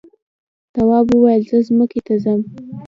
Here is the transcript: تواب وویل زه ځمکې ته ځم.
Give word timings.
تواب 0.73 1.07
وویل 1.11 1.41
زه 1.49 1.57
ځمکې 1.67 1.99
ته 2.07 2.13
ځم. 2.23 2.39